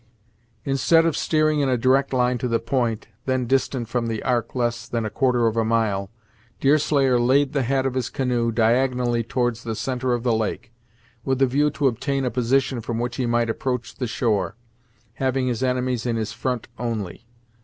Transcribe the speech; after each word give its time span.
Instead 0.65 1.05
of 1.05 1.15
steering 1.15 1.59
in 1.59 1.69
a 1.69 1.77
direct 1.77 2.11
line 2.11 2.39
to 2.39 2.47
the 2.47 2.57
point, 2.57 3.07
then 3.27 3.45
distant 3.45 3.87
from 3.87 4.07
the 4.07 4.23
ark 4.23 4.55
less 4.55 4.87
than 4.89 5.05
a 5.05 5.11
quarter 5.11 5.45
of 5.45 5.55
a 5.55 5.63
mile, 5.63 6.09
Deerslayer 6.59 7.19
laid 7.19 7.53
the 7.53 7.61
head 7.61 7.85
of 7.85 7.93
his 7.93 8.09
canoe 8.09 8.51
diagonally 8.51 9.21
towards 9.21 9.61
the 9.61 9.75
centre 9.75 10.11
of 10.13 10.23
the 10.23 10.33
lake, 10.33 10.71
with 11.23 11.39
a 11.39 11.45
view 11.45 11.69
to 11.69 11.85
obtain 11.85 12.25
a 12.25 12.31
position 12.31 12.81
from 12.81 12.97
which 12.97 13.17
he 13.17 13.27
might 13.27 13.47
approach 13.47 13.93
the 13.93 14.07
shore, 14.07 14.55
having 15.13 15.45
his 15.45 15.61
enemies 15.61 16.07
in 16.07 16.15
his 16.15 16.33
front 16.33 16.67
only. 16.79 17.27